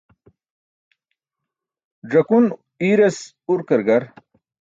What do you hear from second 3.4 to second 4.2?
urkar gar.